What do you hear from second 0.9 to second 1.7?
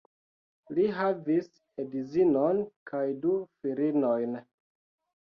havis